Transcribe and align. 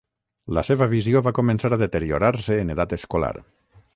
La 0.57 0.61
seva 0.69 0.87
visió 0.93 1.21
va 1.27 1.33
començar 1.41 1.71
a 1.77 1.79
deteriorar-se 1.83 2.59
en 2.65 2.75
edat 2.77 2.99
escolar. 3.01 3.33